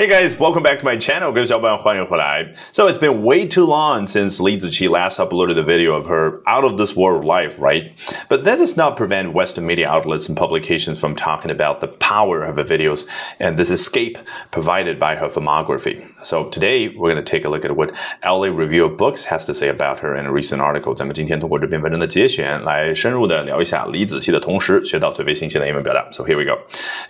[0.00, 1.30] Hey guys, welcome back to my channel.
[1.30, 2.54] 各位小伙伴欢迎回来.
[2.72, 6.40] So it's been way too long since Li Ziqi last uploaded the video of her
[6.46, 7.90] out of this world life, right?
[8.30, 12.42] But that does not prevent Western media outlets and publications from talking about the power
[12.42, 13.04] of her videos
[13.40, 14.16] and this escape
[14.52, 16.00] provided by her filmography.
[16.22, 17.92] So today we're going to take a look at what
[18.24, 20.94] LA Review of Books has to say about her in a recent article.
[20.94, 26.08] 咱们今天通过这篇文章的节选来深入的聊一下李子柒的同时，学到最为新鲜的英文表达.
[26.10, 26.60] So here we go.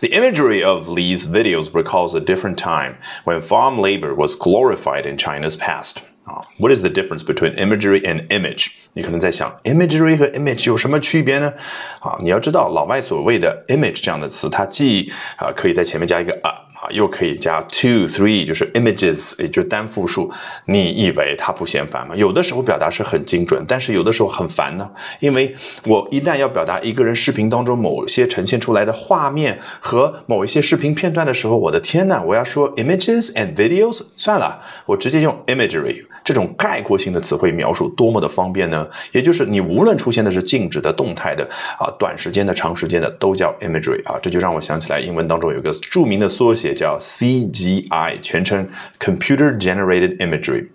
[0.00, 5.06] The imagery of Li's videos recalls a different time time when farm labor was glorified
[5.06, 6.02] in China's past.
[6.26, 8.72] Uh, what is the difference between imagery and image？
[8.92, 11.52] 你可能在想，imagery 和 image 有什么区别呢？
[12.00, 16.54] 啊，你要知道，老外所谓的 image 这样的词，它既啊可以在前面加一个 a
[16.91, 20.31] 又可以加 two three，就是 images，也就是单复数。
[20.65, 22.15] 你以为它不嫌烦吗？
[22.15, 24.89] 有的时候表达是很精准，但是有的时候很烦呢。
[25.19, 36.05] 因为我一旦要表达一个人视频当中某些呈现出来的画面和某一些视频片段的时候，我的天呐，我要说 images and videos，算了，我直接用 imagery。
[36.25, 38.85] 这种概括性的词汇描述多么的方便呢？
[39.11, 41.47] 也就是你无论出现的是静止的、动态的
[41.79, 44.17] 啊、短时间的、长时间的，都叫 imagery 啊。
[44.21, 48.67] 这就让我想起来英文当中有个著名的缩写叫 CGI，全称
[48.99, 50.67] Computer Generated Imagery，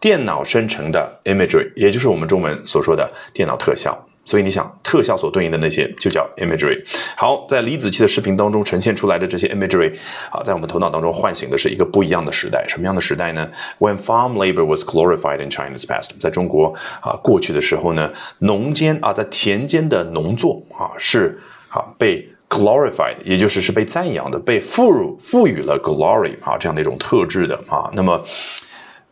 [0.00, 4.06] 电脑生成的 imagery，也就是我们中文所说的电脑特效。
[4.26, 6.78] 所以你想，特效所对应的那些就叫 imagery。
[7.16, 9.94] 好，在李子柒的视频当中呈现出来的这些 imagery，
[10.30, 12.64] 啊，在我们头脑当中唤醒的是一个不一样的时代。
[12.68, 18.10] 什么样的时代呢？When farm labor was glorified in China's past，在中国啊过去的时候呢，
[18.40, 27.90] 农间啊在田间的农作啊是啊被 glorified，也就是是被赞扬的，被赋予赋予了 glory 啊这样的一种特质的啊。
[27.94, 28.24] 那么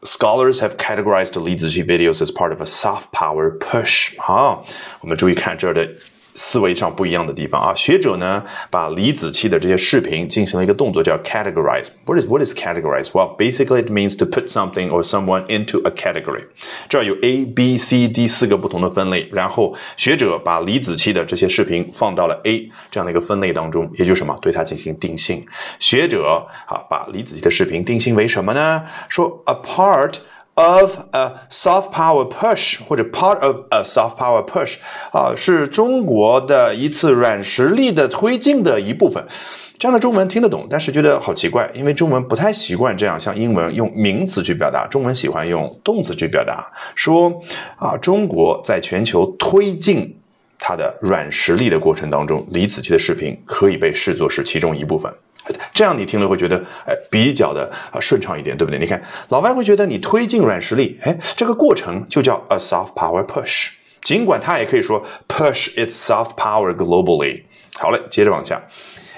[0.03, 4.17] Scholars have categorized the Li Ziqi videos as part of a soft power push。
[4.17, 4.65] 好，
[5.01, 5.89] 我们注意看这儿的
[6.34, 7.74] 思维上不一样的地方啊。
[7.74, 11.86] 学者呢，把李子柒的这些视频进行了一个动作，叫 categorize。
[12.04, 13.06] What is what is categorize?
[13.12, 16.44] Well, basically it means to put something or someone into a category。
[16.88, 25.46] 这儿有 A、B、C、D 四个不同的分类，然后学者把李子柒的这些视频放到了 A 这样的一个分类当中，也就是什么，对它进行定性。
[25.78, 28.82] 学者啊，把李子柒的视频定性为什么呢？
[29.08, 30.14] 说 a part。
[30.54, 34.76] Of a soft power push 或者 part of a soft power push
[35.12, 39.24] 啊，是中国的一次软实力的推进的一部分。
[39.76, 46.72] 这样的中文听得懂，但是觉得好奇怪，因为中文不太习惯这样像英文用名词去表达，中文喜欢用动词去表达。
[46.94, 47.42] 说
[47.76, 50.16] 啊，中国在全球推进
[50.60, 55.12] 它的软实力的过程当中，李子柒的视频可以被视作是其中一部分。
[55.74, 58.78] 这样你听了会觉得，哎，比较的啊顺畅一点，对不对？
[58.78, 63.70] 你看，老外会觉得你推进软实力，哎，这个过程就叫 a soft power push。
[64.00, 67.42] 尽管他也可以说 push its soft power globally。
[67.74, 68.62] 好嘞，接着往下。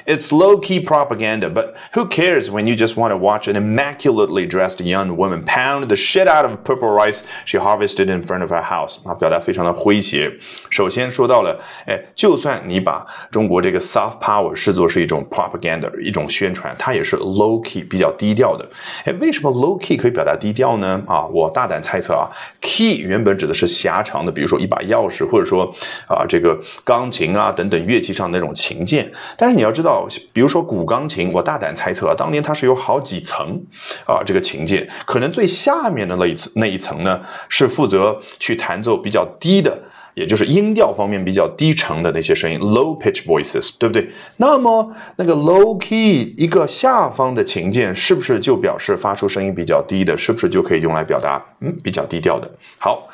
[0.06, 4.46] It's low key propaganda, but who cares when you just want to watch an immaculately
[4.46, 8.52] dressed young woman pound the shit out of purple rice she harvested in front of
[8.52, 8.98] her house？
[9.04, 10.32] 啊，表达非常的诙谐。
[10.70, 18.64] 首先说到了，哎，就算你把中国这个 soft power 视作是一种 propaganda，一种宣传，它也是 low key 比较低调的。
[19.06, 21.02] 哎，为什么 low key 可以表达低调呢？
[21.08, 22.30] 啊，我大胆猜测啊
[22.60, 25.74] ，key 原本指的是狭长的，比如说一把钥匙，或者说
[26.06, 29.10] 啊这个钢琴啊等等乐器上那种琴键。
[29.36, 29.95] 但是你要知道。
[30.32, 33.60] 比如说古钢琴，我大胆猜测，当年它是有好几层
[34.06, 39.78] 啊，这个琴键，可能最下面的那一层那一层呢，是负责去弹奏比较低的，
[40.14, 44.10] 也就是音调方面比较低沉的那些声音，low pitch voices，对不对？
[44.36, 50.16] 那么那个 low key 一个下方的琴键，是不是就表示发出声音比较低的？
[50.18, 52.50] 是不是就可以用来表达嗯比较低调的？
[52.78, 53.08] 好，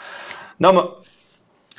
[0.58, 1.01] 那么。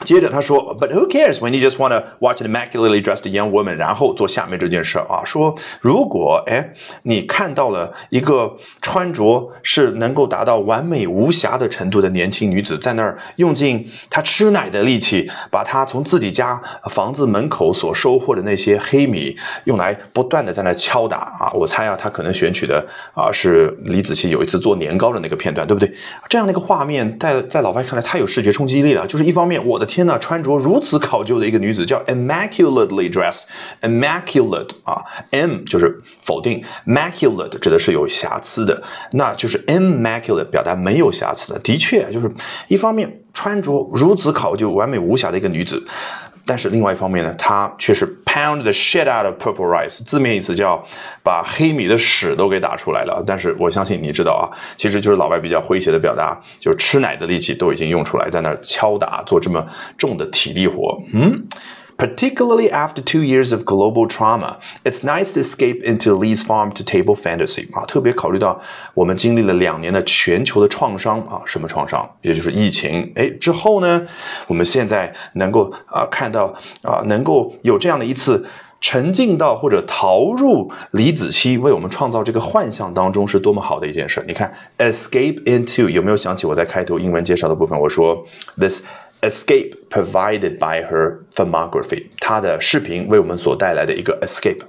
[0.04, 3.76] 接着他说，But who cares when you just want to watch an immaculately dressed young woman？
[3.76, 6.74] 然后做下面这件事啊，说如果哎
[7.04, 25.94] 你看到了一个穿着是能够达到完美无瑕的程度的年轻女子，在那儿用尽她吃奶的力气，把她从自己家房子门口所收获的那些黑米用来不断的在那敲打啊，我猜啊，她可能选取的啊是李子柒有一次做年糕的那个片段，对不对？
[26.28, 38.82] 这样的一个画面，在在老外看来太有视觉冲击力了，就是一方面我天呐，穿着如此考究的一个女子叫 immaculately dressed，immaculate 啊，m 就是否定，maculate 指的是有瑕疵的，
[39.12, 41.60] 那就是 immaculate 表达没有瑕疵的。
[41.60, 42.32] 的确，就是
[42.68, 45.84] 一方面穿着如此考究、完美无瑕的一个女子，
[46.46, 50.84] 但是另外一方面呢，他却是 pound the shit out of purple rice，字面意思叫
[51.24, 53.24] 把黑米的屎都给打出来了。
[53.26, 54.44] 但是我相信你知道啊，
[54.76, 59.66] 其实就是老外比较诙谐的表达，就是吃奶的力气都已经用出来，在那敲打做这么
[59.98, 61.02] 重的体力活。
[61.14, 61.48] 嗯。
[62.04, 67.86] Particularly after two years of global trauma, it's nice to escape into Lee's farm-to-table fantasy 啊。
[67.86, 68.60] 特别考虑到
[68.94, 72.06] 我们经历了两年的全球的创伤啊，什么创伤？
[72.22, 73.10] 也就是疫情。
[73.16, 74.06] 哎，之后呢，
[74.48, 78.46] 我们现在能够啊看到啊，能够有这样的一次。
[78.86, 84.22] 沉浸到或者逃入李子柒为我们创造这个幻象当中，是多么好的一件事。
[84.28, 87.80] 你看，escape into 有没有想起我在开头英文介绍的部分？
[87.80, 88.22] 我说
[88.58, 88.84] ，this
[89.23, 94.61] escape provided by her filmography，她的视频为我们所带来的一个 escape。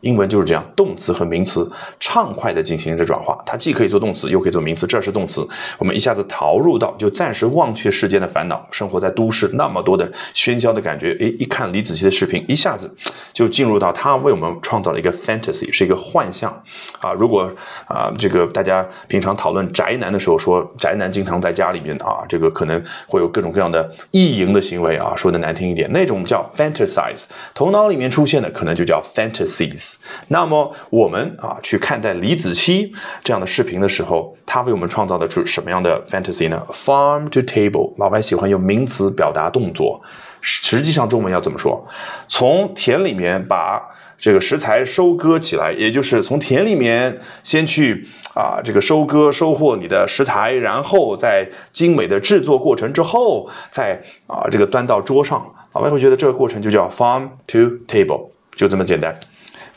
[0.00, 4.86] 英文就是这样，动词和名词畅快地进行着转化，它既可以做动词，又可以做名词。
[4.86, 5.46] 这是动词，
[5.78, 11.16] 我们一下子逃入到，就暂时忘却世间的烦恼，生活在都市那么多的喧嚣的感觉。
[11.18, 12.88] 诶，一看李子柒的视频，一下子
[13.32, 16.62] 就进入到他为我们创造了一个 fantasy，是一个幻象
[17.00, 17.12] 啊。
[17.12, 17.50] 如果
[17.86, 29.87] 啊，这个大家平常讨论宅男的时候，说宅男经常在家里面啊，这个可能会有各种各样的意淫的行为啊，说的难听一点，那种叫 fantasize，头脑里面出现的可能就叫 fantasies。
[30.28, 32.90] 那么我们啊去看待李子柒
[33.22, 40.00] 这样的视频的时候，他为我们创造的出什么样的 fantasy 呢？Farm to table，老外喜欢用名词表达动作，
[40.40, 41.86] 实际上中文要怎么说？
[42.26, 43.82] 从田里面把
[44.18, 59.16] 这个食材收割起来，也就是从田里面先去啊这个收割收获你的食材，然后在精美的制作过程之后，再啊这个端到桌上，老外会觉得这个过程就叫 farm to table，就这么简单。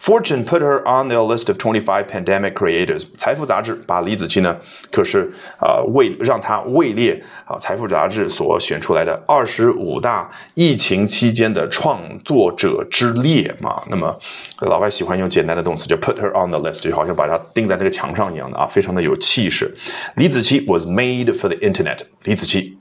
[0.02, 3.04] Fortune put her on the list of 25 pandemic creators。
[3.20, 4.58] 财富杂志把李子柒呢，
[4.92, 13.84] 可是啊位让她位列啊财富杂志所选出来的二十五大疫情期间的创作者之列嘛。
[13.92, 14.20] 那么
[14.62, 19.72] 老外喜欢用简单的动词，就 put her on the list，就好像把它钉在那个墙上一样的啊，非常的有气势。
[20.16, 22.00] 李子柒 was made for the internet。
[22.24, 22.81] 李子柒。